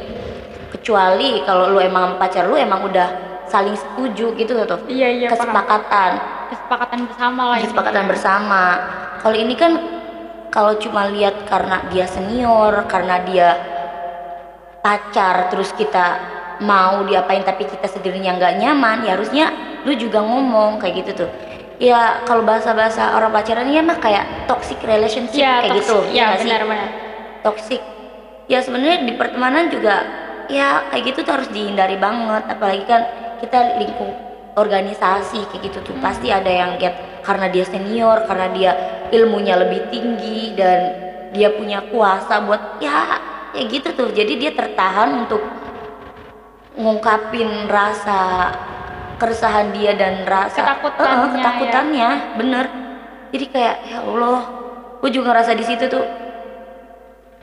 kecuali 0.71 1.43
kalau 1.43 1.69
lu 1.69 1.79
emang 1.79 2.17
pacar 2.17 2.45
lu 2.45 2.55
emang 2.55 2.83
udah 2.83 3.09
saling 3.45 3.73
setuju 3.73 4.33
gitu 4.35 4.53
tuh 4.61 4.81
Iya 4.85 5.09
iya 5.11 5.29
kesepakatan 5.29 6.11
Kesepakatan 6.49 6.99
bersama 7.05 7.43
lah. 7.47 7.57
kesepakatan 7.59 7.93
intinya. 7.99 8.11
bersama 8.11 8.63
kalau 9.19 9.37
ini 9.37 9.55
kan 9.55 9.73
kalau 10.49 10.77
cuma 10.77 11.09
lihat 11.09 11.45
karena 11.45 11.85
dia 11.87 12.05
senior 12.05 12.85
karena 12.87 13.21
dia 13.23 13.49
pacar 14.79 15.49
terus 15.49 15.73
kita 15.73 16.07
mau 16.61 17.05
diapain 17.05 17.43
tapi 17.43 17.65
kita 17.65 17.87
sendirinya 17.87 18.35
nggak 18.35 18.55
nyaman 18.57 18.99
ya 19.03 19.15
harusnya 19.15 19.47
lu 19.85 19.95
juga 19.95 20.21
ngomong 20.21 20.79
kayak 20.79 20.95
gitu 20.99 21.25
tuh 21.25 21.31
ya 21.79 22.25
kalau 22.25 22.43
bahasa-bahasa 22.43 23.15
orang 23.15 23.31
pacaran 23.31 23.69
ya 23.69 23.79
mah 23.79 23.97
kayak 23.97 24.25
toxic 24.45 24.81
relationship 24.83 25.39
Iya 25.39 25.53
kayak 25.63 25.71
toxic. 25.71 25.83
gitu 25.85 25.97
Iya 26.11 26.23
nggak 26.25 26.39
sih? 26.39 26.49
benar 26.49 26.63
benar. 26.65 26.89
toxic 27.41 27.83
ya 28.47 28.59
sebenarnya 28.59 28.99
di 29.05 29.13
pertemanan 29.15 29.65
juga 29.69 29.97
ya 30.49 30.89
kayak 30.91 31.15
gitu 31.15 31.25
tuh 31.25 31.33
harus 31.41 31.49
dihindari 31.53 31.97
banget. 32.01 32.45
Apalagi 32.49 32.85
kan 32.89 33.03
kita 33.41 33.79
lingkup 33.79 34.11
organisasi 34.59 35.47
kayak 35.53 35.63
gitu 35.71 35.79
tuh. 35.85 35.95
Pasti 36.03 36.33
ada 36.33 36.49
yang 36.51 36.77
get 36.81 36.97
karena 37.23 37.47
dia 37.53 37.65
senior 37.69 38.25
karena 38.25 38.49
dia 38.53 38.73
ilmunya 39.13 39.55
lebih 39.61 39.93
tinggi 39.93 40.57
dan 40.57 40.81
dia 41.37 41.53
punya 41.53 41.85
kuasa 41.93 42.41
buat 42.43 42.81
ya 42.81 43.21
ya 43.55 43.63
gitu 43.69 43.93
tuh. 43.95 44.09
Jadi 44.13 44.41
dia 44.41 44.51
tertahan 44.57 45.25
untuk 45.25 45.41
ngungkapin 46.79 47.67
rasa 47.67 48.53
keresahan 49.19 49.75
dia 49.75 49.99
dan 49.99 50.23
rasa 50.23 50.63
Ketakutannya, 50.63 51.19
eh, 51.19 51.31
ketakutannya. 51.35 52.11
bener. 52.39 52.65
Jadi 53.35 53.45
kayak 53.51 53.77
ya 53.91 53.99
Allah 54.07 54.41
gue 54.99 55.11
juga 55.11 55.35
ngerasa 55.35 55.53
di 55.59 55.65
situ 55.67 55.85
tuh 55.91 56.28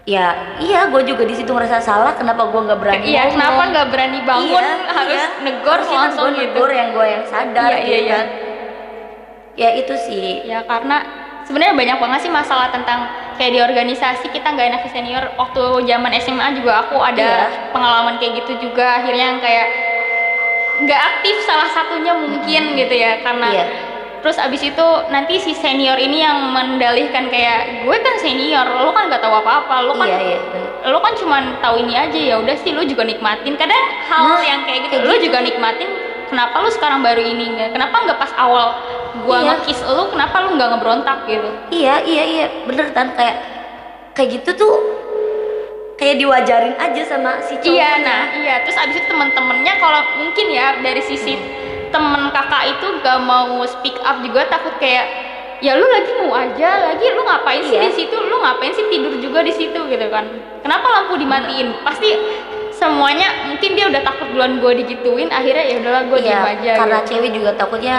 ya 0.05 0.27
iya 0.57 0.85
gue 0.85 1.01
juga 1.01 1.25
di 1.25 1.33
situ 1.33 1.49
ngerasa 1.49 1.81
salah 1.81 2.13
kenapa 2.13 2.45
gue 2.45 2.61
nggak 2.61 2.77
berani 2.77 3.03
Iya 3.03 3.21
ngomong. 3.23 3.33
kenapa 3.33 3.61
nggak 3.67 3.87
berani 3.89 4.19
bangun 4.21 4.61
Iya, 4.61 4.73
harus 4.97 5.17
iya. 5.17 5.27
negor 5.41 5.73
Harusnya 5.75 5.89
kan 5.91 6.03
langsung 6.05 6.21
gua 6.23 6.31
gitu. 6.31 6.45
negor 6.45 6.69
yang 6.71 6.89
gue 6.93 7.05
yang 7.07 7.23
sadar 7.25 7.67
Iya, 7.67 7.75
gitu 7.75 7.89
iya, 7.89 7.97
iya. 7.99 8.13
kan 8.13 8.25
ya 9.55 9.69
itu 9.73 9.93
sih 9.97 10.27
Ya 10.45 10.59
karena 10.61 10.97
sebenarnya 11.41 11.73
banyak 11.73 11.97
banget 11.97 12.19
sih 12.21 12.31
masalah 12.31 12.69
tentang 12.69 12.99
kayak 13.35 13.51
di 13.51 13.59
organisasi 13.59 14.25
kita 14.29 14.47
nggak 14.47 14.67
enak 14.67 14.81
ke 14.81 14.89
senior. 14.89 15.29
Waktu 15.35 15.61
zaman 15.83 16.11
SMA 16.17 16.47
juga 16.55 16.81
aku 16.81 16.97
ada 16.97 17.21
Iya. 17.45 17.69
pengalaman 17.69 18.15
kayak 18.15 18.41
gitu 18.41 18.63
juga. 18.63 18.97
Akhirnya 18.97 19.25
yang 19.29 19.39
kayak 19.39 19.67
nggak 20.81 21.01
aktif 21.05 21.35
salah 21.41 21.69
satunya 21.69 22.13
mungkin 22.13 22.63
gitu 22.73 22.93
ya 22.93 23.21
karena 23.21 23.47
Iya. 23.47 23.65
Terus 24.25 24.41
abis 24.41 24.57
itu 24.65 24.87
nanti 25.13 25.37
si 25.37 25.53
senior 25.53 26.01
ini 26.01 26.25
yang 26.25 26.49
mendalihkan 26.49 27.29
kayak 27.29 27.85
gue 27.85 27.93
kan 27.93 28.17
senior 28.17 28.65
lo 28.65 28.89
kan 28.89 29.05
nggak 29.05 29.21
tahu 29.21 29.37
apa-apa 29.37 29.85
lo 29.85 29.93
kan 29.93 30.09
iya 30.09 30.17
iya 30.17 30.39
lo 30.89 30.97
kan 30.97 31.13
cuma 31.13 31.37
tahu 31.61 31.77
ini 31.77 31.93
aja 31.93 32.17
ya 32.17 32.35
udah 32.41 32.57
sih 32.57 32.73
lo 32.73 32.81
juga 32.81 33.05
nikmatin. 33.05 33.53
Kadang 33.53 33.77
hal 34.09 34.25
Nah, 34.25 34.41
yang 34.41 34.65
kayak 34.65 34.89
gitu 34.89 34.97
kayak 34.97 35.05
lo 35.05 35.13
gitu. 35.13 35.25
juga 35.29 35.39
nikmatin 35.45 35.89
kenapa 36.25 36.57
lo 36.57 36.69
sekarang 36.69 37.05
baru 37.05 37.21
ini 37.21 37.53
nggak 37.53 37.69
kenapa 37.77 37.95
nggak 38.01 38.17
pas 38.17 38.33
awal 38.35 38.67
gua 39.21 39.45
Iya. 39.45 39.61
ngekiss 39.61 39.85
lo 39.85 40.09
kenapa 40.09 40.35
lo 40.41 40.57
nggak 40.57 40.69
ngebrontak 40.73 41.17
gitu? 41.29 41.49
Iya 41.69 41.95
iya 42.01 42.23
iya 42.25 42.45
bener 42.65 42.89
kan 42.97 43.13
kayak 43.13 43.37
kayak 44.13 44.41
gitu 44.41 44.49
tuh 44.57 44.73
kayak 45.95 46.17
diwajarin 46.17 46.73
aja 46.75 47.01
sama 47.05 47.45
si 47.45 47.61
cowoknya 47.61 47.77
iya 47.77 47.89
nah 48.01 48.21
iya. 48.41 48.55
Terus 48.65 48.77
abis 48.77 48.95
itu 48.97 49.05
temen-temennya 49.05 49.73
kalau 49.77 50.01
mungkin 50.17 50.45
ya 50.49 50.81
dari 50.81 51.01
sisi 51.01 51.37
temen 51.95 52.23
kakak 52.29 52.63
itu 52.69 52.87
gak 52.99 53.19
mau 53.21 53.63
speak 53.63 53.95
up 54.01 54.19
juga 54.19 54.43
takut 54.45 54.75
kayak 54.75 55.07
ya 55.57 55.71
lu 55.73 55.87
lagi 55.87 56.11
mau 56.19 56.35
aja 56.35 56.91
lagi 56.91 57.05
lu 57.07 57.23
ngapain 57.23 57.63
sih 57.63 57.73
Iya. 57.73 57.87
di 57.87 57.95
situ? 57.95 58.17
Lu 58.19 58.37
ngapain 58.37 58.69
sih 58.69 58.85
tidur 58.85 59.15
juga 59.15 59.39
di 59.39 59.49
situ? 59.49 59.79
Gitu 59.79 60.05
kan. 60.11 60.27
Kenapa 60.59 60.83
lampu 60.91 61.15
dimatiin? 61.15 61.71
Pasti 61.81 62.11
semuanya 62.69 63.47
mungkin 63.47 63.71
dia 63.71 63.87
udah 63.87 64.03
takut 64.03 64.27
duluan 64.29 64.59
gue 64.59 64.83
digituin 64.83 65.31
akhirnya 65.31 65.63
ya 65.63 65.75
udahlah 65.79 66.03
gue 66.05 66.19
Iya, 66.19 66.27
diem 66.27 66.43
aja 66.51 66.71
karena 66.75 66.97
gitu. 66.99 67.07
cewek 67.09 67.31
juga 67.31 67.49
takutnya 67.55 67.95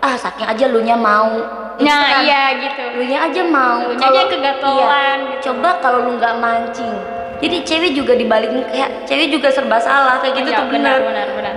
ah 0.00 0.16
saking 0.16 0.48
aja 0.48 0.64
lu 0.66 0.80
nya 0.80 0.96
mau. 0.96 1.36
Terus 1.76 1.84
nah 1.86 2.00
kan, 2.10 2.20
iya 2.22 2.42
gitu. 2.58 2.82
Lu 2.96 3.02
nya 3.04 3.18
aja 3.22 3.42
mau. 3.44 3.78
Lunya 3.84 4.00
Kalau- 4.00 4.16
aja 4.16 4.24
kegatelan 4.26 4.80
iya, 5.20 5.30
gitu. 5.30 5.42
coba 5.46 5.68
kalau 5.78 5.98
lu 6.02 6.16
nggak 6.16 6.34
mancing. 6.34 6.94
Jadi 7.40 7.56
cewek 7.64 7.92
juga 7.92 8.12
dibalikin 8.14 8.64
kayak 8.66 9.04
cewek 9.04 9.28
juga 9.28 9.48
serba 9.48 9.76
salah 9.76 10.16
kayak 10.18 10.32
gitu 10.34 10.48
Iya, 10.48 10.58
tuh 10.60 10.66
benar 10.70 10.96
benar 11.00 11.28
benar 11.32 11.49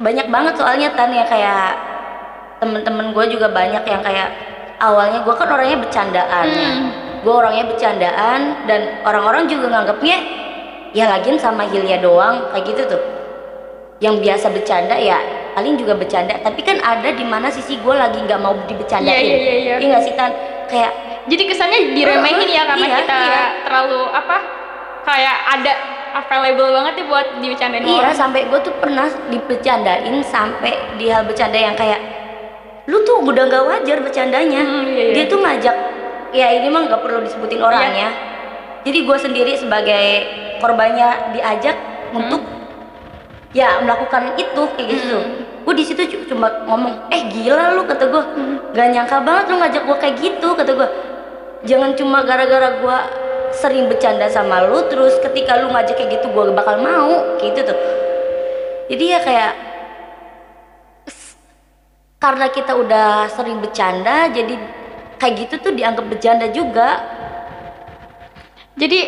banyak 0.00 0.26
banget 0.26 0.54
soalnya 0.56 0.88
tan 0.90 1.12
ya 1.12 1.24
kayak 1.24 1.76
temen-temen 2.56 3.12
gue 3.12 3.24
juga 3.30 3.48
banyak 3.48 3.84
yang 3.84 4.00
kayak 4.00 4.28
awalnya 4.78 5.20
gue 5.20 5.34
kan 5.34 5.48
orangnya 5.48 5.78
bercandaan 5.78 6.46
ya 6.48 6.70
Hmm. 6.70 6.88
gue 7.20 7.34
orangnya 7.34 7.64
bercandaan 7.68 8.40
dan 8.64 8.80
orang-orang 9.04 9.44
juga 9.44 9.68
nganggapnya 9.70 10.16
ya 10.90 11.04
lagian 11.06 11.36
sama 11.36 11.68
Hilya 11.68 12.00
doang 12.00 12.48
kayak 12.50 12.64
gitu 12.66 12.82
tuh 12.88 13.02
yang 14.00 14.16
biasa 14.16 14.48
bercanda 14.48 14.96
ya 14.96 15.20
paling 15.52 15.76
juga 15.76 15.92
bercanda 15.92 16.32
tapi 16.40 16.64
kan 16.64 16.80
ada 16.80 17.12
di 17.12 17.20
mana 17.20 17.52
sisi 17.52 17.76
gue 17.76 17.92
lagi 17.92 18.16
nggak 18.18 18.40
mau 18.40 18.56
dibercandain 18.64 19.12
Iya, 19.12 19.36
iya, 19.36 19.36
iya, 19.36 19.74
iya. 19.76 19.86
nggak 19.86 20.02
sih 20.02 20.14
tan 20.16 20.32
kayak 20.64 20.92
jadi 21.28 21.42
kesannya 21.44 21.78
diremehin 21.92 22.48
ya 22.48 22.62
karena 22.64 22.86
Iya, 22.88 22.96
kita 22.98 23.18
iya. 23.20 23.42
terlalu 23.68 24.00
apa 24.08 24.36
kayak 25.04 25.36
ada 25.60 25.72
available 26.12 26.70
banget 26.72 26.94
ya 26.96 27.04
buat 27.06 27.26
dibicarain 27.38 27.80
Iya 27.80 27.94
orang 28.00 28.16
sampai 28.16 28.40
gue 28.46 28.60
tuh 28.60 28.74
pernah 28.76 29.06
dibercandain 29.28 30.16
sampai 30.22 30.72
di 30.96 31.06
hal 31.06 31.22
bercanda 31.24 31.54
yang 31.54 31.74
kayak 31.74 32.00
lu 32.86 33.02
tuh 33.02 33.22
udah 33.22 33.44
nggak 33.44 33.64
wajar 33.64 33.98
bercandanya. 34.00 34.60
Hmm, 34.60 34.82
iya, 34.84 35.02
iya. 35.06 35.14
Dia 35.14 35.24
tuh 35.26 35.38
ngajak 35.38 35.76
ya 36.32 36.46
ini 36.52 36.66
mah 36.66 36.86
nggak 36.86 37.00
perlu 37.00 37.22
disebutin 37.22 37.60
orangnya. 37.60 38.10
Jadi 38.82 38.98
gue 39.04 39.16
sendiri 39.16 39.52
sebagai 39.54 40.04
korbannya 40.58 41.30
diajak 41.30 41.76
untuk 42.10 42.40
ya 43.50 43.78
melakukan 43.80 44.34
itu 44.34 44.62
kayak 44.74 44.88
gitu. 44.90 45.18
Gue 45.60 45.74
di 45.76 45.84
situ 45.84 46.00
cu- 46.08 46.26
cuma 46.26 46.48
ngomong 46.64 47.06
eh 47.08 47.28
gila 47.28 47.76
lu 47.76 47.84
kata 47.84 48.08
gue 48.08 48.22
gak 48.70 48.88
nyangka 48.90 49.20
banget 49.20 49.44
lu 49.46 49.56
ngajak 49.58 49.82
gue 49.84 49.96
kayak 49.98 50.14
gitu 50.16 50.48
kata 50.54 50.70
gue 50.72 50.88
jangan 51.62 51.92
cuma 51.92 52.24
gara-gara 52.24 52.80
gue 52.80 52.98
sering 53.50 53.90
bercanda 53.90 54.30
sama 54.30 54.62
lu 54.66 54.86
terus 54.86 55.18
ketika 55.18 55.58
lu 55.58 55.70
ngajak 55.74 55.98
kayak 55.98 56.20
gitu 56.20 56.26
gue 56.30 56.54
bakal 56.54 56.78
mau 56.78 57.38
gitu 57.42 57.60
tuh. 57.66 57.78
Jadi 58.90 59.04
ya 59.06 59.18
kayak 59.22 59.52
karena 62.20 62.46
kita 62.52 62.72
udah 62.76 63.32
sering 63.32 63.64
bercanda 63.64 64.28
jadi 64.28 64.54
kayak 65.16 65.34
gitu 65.46 65.54
tuh 65.70 65.72
dianggap 65.72 66.04
bercanda 66.06 66.46
juga. 66.52 67.00
Jadi 68.78 69.00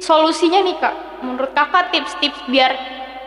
solusinya 0.00 0.60
nih 0.64 0.76
kak. 0.80 0.94
Menurut 1.22 1.54
kakak 1.54 1.94
tips-tips 1.94 2.50
biar 2.50 2.72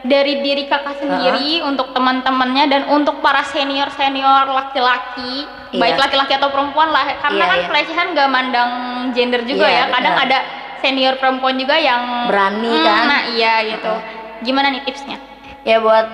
dari 0.06 0.40
diri 0.40 0.66
kakak 0.66 0.98
sendiri 0.98 1.60
untuk 1.62 1.90
teman-temannya 1.90 2.66
dan 2.68 2.82
untuk 2.88 3.20
para 3.20 3.42
senior 3.44 3.90
senior 3.92 4.46
laki-laki 4.48 5.46
Iya. 5.68 5.82
baik 5.82 5.98
laki-laki 6.00 6.34
atau 6.34 6.48
perempuan 6.48 6.88
lah 6.88 7.04
karena 7.20 7.36
Iya, 7.38 7.50
kan 7.50 7.58
iya. 7.58 7.68
pelecehan 7.68 8.08
gak 8.14 8.30
mandang 8.30 8.72
gender 9.12 9.42
juga 9.44 9.66
Iya, 9.66 9.76
ya 9.82 9.92
kadang 9.92 10.16
benar. 10.16 10.26
ada 10.26 10.40
senior 10.80 11.14
perempuan 11.18 11.56
juga 11.56 11.76
yang 11.76 12.30
Berani 12.30 12.70
Hmm, 12.70 12.86
kan? 12.86 13.04
nah 13.06 13.22
iya 13.28 13.54
gitu 13.66 13.94
gimana 14.42 14.70
nih 14.70 14.84
tipsnya 14.84 15.18
ya 15.64 15.82
buat 15.82 16.06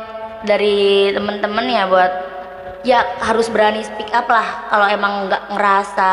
dari 0.42 1.12
temen-temen 1.12 1.66
ya 1.68 1.84
buat 1.86 2.12
ya 2.82 3.00
harus 3.22 3.46
berani 3.46 3.84
speak 3.84 4.10
up 4.10 4.26
lah 4.26 4.66
kalau 4.68 4.88
emang 4.88 5.28
nggak 5.28 5.44
ngerasa 5.52 6.12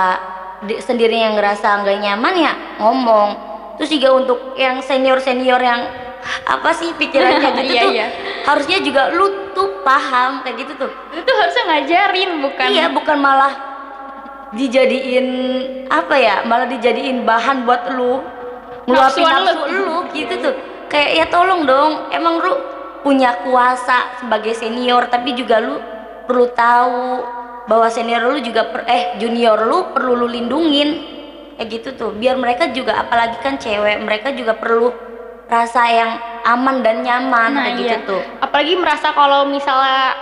di- 0.60 0.82
sendiri 0.82 1.16
yang 1.16 1.32
ngerasa 1.32 1.80
nggak 1.80 1.96
nyaman 1.98 2.34
ya 2.36 2.52
ngomong 2.76 3.28
terus 3.78 3.88
juga 3.88 4.12
untuk 4.12 4.38
yang 4.54 4.82
senior 4.82 5.16
senior 5.18 5.56
yang 5.56 5.86
apa 6.44 6.70
sih 6.72 6.92
pikirannya 6.94 7.50
gitu 7.58 7.72
Iya, 7.72 7.82
tuh? 7.82 7.92
iya. 7.92 8.06
harusnya 8.44 8.78
juga 8.80 9.02
lu 9.12 9.26
tuh 9.52 9.80
paham 9.82 10.40
kayak 10.42 10.56
gitu 10.62 10.72
tuh. 10.76 10.90
Itu 11.12 11.30
harusnya 11.30 11.64
ngajarin 11.68 12.30
bukan? 12.40 12.68
Iya 12.68 12.86
bukan 12.92 13.16
malah 13.18 13.52
dijadiin 14.52 15.26
apa 15.88 16.14
ya 16.16 16.36
malah 16.44 16.66
dijadiin 16.66 17.24
bahan 17.24 17.64
buat 17.64 17.92
lu. 17.92 18.20
Ngeluapin 18.88 19.20
Nafsuan 19.20 19.36
lu. 19.36 19.44
nafsu 19.44 19.64
lu 19.68 19.96
gitu 20.12 20.34
tuh. 20.40 20.54
Kayak 20.88 21.10
ya 21.14 21.24
tolong 21.28 21.68
dong 21.68 22.08
emang 22.08 22.40
lu 22.40 22.52
punya 23.04 23.44
kuasa 23.44 24.18
sebagai 24.18 24.52
senior 24.52 25.06
tapi 25.06 25.32
juga 25.32 25.60
lu 25.60 25.76
perlu 26.24 26.48
tahu 26.52 27.04
bahwa 27.68 27.88
senior 27.88 28.24
lu 28.24 28.40
juga 28.40 28.72
per, 28.72 28.88
eh 28.88 29.20
junior 29.20 29.60
lu 29.60 29.92
perlu 29.92 30.16
lu 30.16 30.26
lindungin. 30.26 31.16
Kayak 31.58 31.68
gitu 31.68 31.88
tuh. 31.94 32.10
Biar 32.12 32.38
mereka 32.38 32.70
juga 32.70 32.96
apalagi 32.96 33.36
kan 33.42 33.58
cewek 33.58 34.00
mereka 34.00 34.32
juga 34.32 34.54
perlu 34.54 34.88
rasa 35.48 35.82
yang 35.88 36.12
aman 36.44 36.80
dan 36.80 37.00
nyaman 37.00 37.50
Nah, 37.50 37.62
kayak 37.64 37.76
gitu 37.78 37.88
iya. 37.90 38.04
tuh 38.04 38.22
apalagi 38.38 38.74
merasa 38.76 39.10
kalau 39.10 39.44
misalnya 39.44 40.12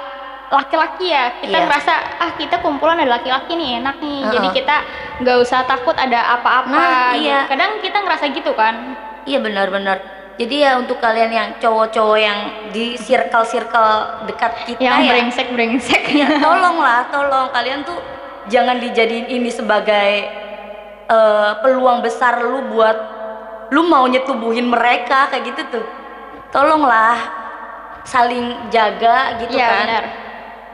laki-laki 0.47 1.11
ya 1.11 1.35
kita 1.37 1.59
Iya. 1.59 1.67
merasa 1.67 1.93
ah 2.17 2.31
kita 2.33 2.63
kumpulan 2.63 2.95
ada 2.97 3.19
laki-laki 3.19 3.53
nih 3.53 3.83
enak 3.83 3.99
nih 3.99 4.21
jadi 4.25 4.47
Heeh. 4.47 4.55
kita 4.55 4.77
nggak 5.19 5.37
usah 5.41 5.67
takut 5.67 5.93
ada 5.93 6.21
apa-apa 6.33 6.71
Nah, 6.71 7.11
gitu. 7.13 7.27
iya. 7.27 7.41
kadang 7.47 7.83
kita 7.83 7.99
ngerasa 7.99 8.25
gitu 8.31 8.55
kan 8.55 8.75
iya 9.23 9.43
benar-benar 9.43 9.99
jadi 10.37 10.55
ya 10.55 10.73
untuk 10.77 11.01
kalian 11.01 11.33
yang 11.33 11.49
cowok-cowok 11.59 12.19
yang 12.21 12.39
di 12.71 12.95
circle-circle 12.95 13.95
dekat 14.25 14.53
kita 14.65 14.79
yang 14.79 15.03
ya 15.03 15.11
brengsek 15.11 15.49
brengsek 15.51 16.03
tolonglah 16.39 17.09
tolong 17.09 17.51
kalian 17.51 17.83
tuh 17.83 17.99
jangan 18.47 18.79
dijadiin 18.79 19.27
ini 19.27 19.51
sebagai 19.51 20.31
eh, 21.07 21.53
peluang 21.59 21.99
besar 22.01 22.39
lu 22.39 22.71
buat 22.71 23.16
lu 23.69 23.83
mau 23.83 24.05
nyetubuhin 24.05 24.67
mereka 24.67 25.27
kayak 25.29 25.45
gitu 25.47 25.63
tuh. 25.73 25.87
Tolonglah 26.49 27.19
saling 28.03 28.71
jaga 28.71 29.35
gitu 29.39 29.55
Iya, 29.55 29.67
kan. 29.67 29.83
benar. 29.83 30.05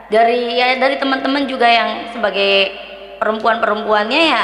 dari 0.05 0.53
ya 0.53 0.77
dari 0.77 0.95
teman-teman 0.95 1.43
juga 1.43 1.65
yang 1.65 1.89
sebagai 2.11 2.69
perempuan-perempuannya 3.17 4.21
ya 4.29 4.43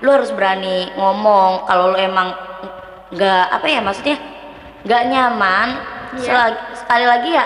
lu 0.00 0.10
harus 0.10 0.30
berani 0.30 0.90
ngomong 0.92 1.62
kalau 1.64 1.92
lu 1.92 1.98
emang 1.98 2.34
nggak 3.08 3.44
apa 3.52 3.66
ya 3.68 3.78
maksudnya 3.78 4.16
nggak 4.82 5.02
nyaman. 5.06 5.68
Iya. 6.08 6.24
selagi- 6.24 6.62
sekali 6.74 7.04
lagi 7.04 7.30
ya 7.30 7.44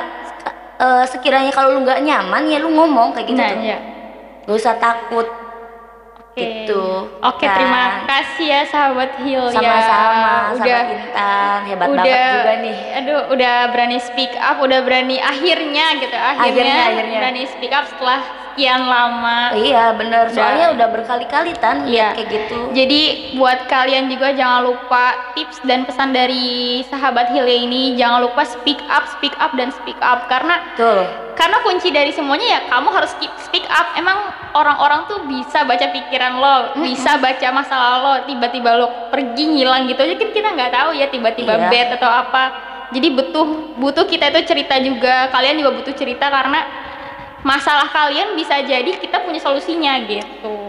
eh, 0.79 1.05
sekiranya 1.05 1.51
kalau 1.51 1.75
lu 1.75 1.83
nggak 1.83 2.01
nyaman 2.01 2.43
ya 2.47 2.57
lu 2.57 2.71
ngomong 2.71 3.12
kayak 3.12 3.27
gitu 3.27 3.37
nah 3.37 3.51
tuh. 3.51 3.61
iya. 3.61 3.79
Gak 4.43 4.57
usah 4.57 4.75
takut 4.75 5.27
Oke. 6.33 6.65
Gitu, 6.65 6.85
Oke, 7.21 7.45
kan. 7.45 7.57
terima 7.61 7.85
kasih 8.09 8.47
ya 8.49 8.62
sahabat 8.65 9.21
Hilya. 9.21 9.53
sama-sama 9.53 10.57
Udah 10.57 10.65
sahabat 10.65 10.87
Intan 10.89 11.61
hebat 11.69 11.87
udah 11.93 12.05
banget 12.09 12.33
juga 12.33 12.53
nih 12.57 12.77
Aduh, 12.97 13.21
udah 13.37 13.57
berani 13.69 13.99
speak 14.01 14.33
up, 14.41 14.57
udah 14.59 14.81
berani 14.81 15.21
akhirnya 15.21 15.87
gitu. 16.01 16.17
Akhirnya, 16.17 16.49
Akhirnya, 16.49 16.83
akhirnya. 16.89 17.19
berani 17.21 17.43
speak 17.47 17.69
up 17.71 17.85
setelah 17.85 18.25
sekian 18.52 18.85
lama. 18.85 19.56
iya 19.56 19.90
bener 19.92 20.28
soalnya 20.28 20.76
udah 20.76 20.88
berkali-kali 20.88 21.56
tan 21.56 21.88
Iya. 21.88 22.12
kayak 22.12 22.28
gitu 22.28 22.59
Jadi 22.73 23.02
buat 23.35 23.64
kalian 23.64 24.06
juga 24.06 24.32
jangan 24.32 24.61
lupa 24.62 25.32
tips 25.32 25.64
dan 25.64 25.82
pesan 25.82 26.12
dari 26.12 26.44
sahabat 26.87 27.32
Hilya 27.32 27.56
ini 27.59 27.97
jangan 27.97 28.23
lupa 28.23 28.44
speak 28.44 28.78
up, 28.87 29.09
speak 29.11 29.32
up 29.37 29.52
dan 29.52 29.73
speak 29.73 29.97
up 29.99 30.28
karena 30.28 30.61
tuh 30.75 31.04
karena 31.32 31.64
kunci 31.64 31.88
dari 31.88 32.12
semuanya 32.12 32.44
ya 32.47 32.61
kamu 32.68 32.92
harus 32.92 33.16
keep 33.16 33.32
speak 33.40 33.64
up. 33.66 33.97
Emang 33.97 34.21
orang-orang 34.52 35.09
tuh 35.09 35.25
bisa 35.25 35.64
baca 35.64 35.88
pikiran 35.88 36.37
lo, 36.37 36.56
bisa 36.78 37.16
baca 37.16 37.49
masalah 37.50 37.94
lo, 37.99 38.14
tiba-tiba 38.28 38.76
lo 38.76 38.87
pergi 39.09 39.49
ngilang 39.49 39.88
gitu 39.88 39.97
aja 39.99 40.12
kan 40.14 40.28
kita 40.28 40.49
nggak 40.52 40.71
tahu 40.71 40.90
ya 40.92 41.09
tiba-tiba 41.09 41.56
Iya. 41.56 41.68
bad 41.73 41.88
atau 41.97 42.11
apa. 42.12 42.44
Jadi 42.92 43.09
butuh 43.09 43.47
butuh 43.80 44.04
kita 44.04 44.28
itu 44.28 44.44
cerita 44.44 44.76
juga, 44.76 45.32
kalian 45.32 45.56
juga 45.56 45.73
butuh 45.73 45.97
cerita 45.97 46.28
karena 46.28 46.61
masalah 47.42 47.90
kalian 47.90 48.34
bisa 48.34 48.62
jadi 48.62 48.96
kita 48.96 49.22
punya 49.22 49.38
solusinya 49.38 49.99
gitu. 50.06 50.22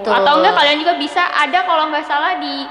Betul. 0.03 0.09
Atau 0.11 0.33
enggak 0.41 0.53
kalian 0.53 0.77
juga 0.81 0.93
bisa 0.97 1.21
ada 1.23 1.63
kalau 1.63 1.89
nggak 1.89 2.05
salah 2.05 2.37
di 2.37 2.65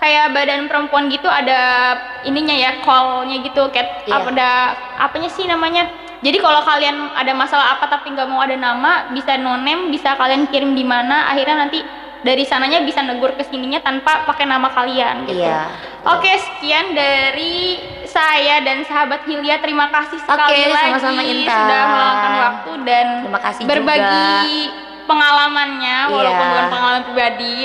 kayak 0.00 0.32
badan 0.32 0.64
perempuan 0.64 1.12
gitu 1.12 1.28
ada 1.28 1.92
ininya 2.24 2.56
ya 2.56 2.80
callnya 2.80 3.36
gitu 3.44 3.68
kayak 3.68 4.08
Iya. 4.08 4.16
apa 4.16 4.28
ada 4.32 4.50
apanya 4.96 5.28
sih 5.28 5.44
namanya 5.44 5.92
jadi 6.24 6.40
kalau 6.40 6.64
kalian 6.64 7.12
ada 7.12 7.36
masalah 7.36 7.76
apa 7.76 7.84
tapi 7.84 8.16
nggak 8.16 8.24
mau 8.24 8.40
ada 8.40 8.56
nama 8.56 9.12
bisa 9.12 9.36
no 9.36 9.60
name 9.60 9.92
bisa 9.92 10.16
kalian 10.16 10.48
kirim 10.48 10.72
di 10.72 10.88
mana 10.88 11.28
akhirnya 11.28 11.68
nanti 11.68 11.84
dari 12.20 12.44
sananya 12.44 12.80
bisa 12.80 13.04
negur 13.04 13.36
ke 13.36 13.44
sininya 13.44 13.80
tanpa 13.80 14.24
pakai 14.24 14.48
nama 14.48 14.72
kalian 14.72 15.28
gitu. 15.28 15.40
iya 15.40 15.68
Oke, 16.00 16.32
sekian 16.32 16.96
dari 16.96 17.76
saya 18.10 18.60
dan 18.66 18.82
sahabat 18.82 19.22
Hilya. 19.24 19.62
Terima 19.62 19.86
kasih 19.88 20.18
sekali 20.20 20.66
Oke, 20.66 20.68
lagi 20.68 20.84
sama-sama, 20.90 21.22
Intan. 21.22 21.56
sudah 21.56 21.82
meluangkan 21.86 22.32
waktu 22.36 22.72
dan 22.84 23.06
Terima 23.22 23.40
kasih 23.40 23.62
berbagi 23.64 24.58
pengalamannya 25.06 25.98
walaupun 26.10 26.44
Iya. 26.44 26.50
bukan 26.50 26.66
pengalaman 26.70 27.02
pribadi. 27.06 27.58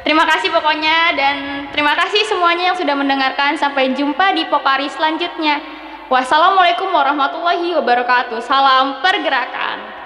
Terima 0.00 0.24
kasih 0.24 0.48
pokoknya 0.48 1.12
dan 1.12 1.36
terima 1.76 1.92
kasih 1.92 2.24
semuanya 2.24 2.72
yang 2.72 2.78
sudah 2.78 2.96
mendengarkan. 2.96 3.60
Sampai 3.60 3.92
jumpa 3.92 4.32
di 4.32 4.48
Pokari 4.48 4.88
selanjutnya. 4.88 5.60
Wassalamualaikum 6.08 6.88
warahmatullahi 6.90 7.76
wabarakatuh. 7.76 8.40
Salam 8.42 8.98
pergerakan. 9.04 9.99